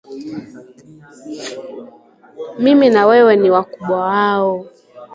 Mimi 2.63 2.87
na 2.95 3.01
wewe 3.09 3.33
n 3.41 3.43
wakubwa 3.55 3.95
wao 4.11 4.55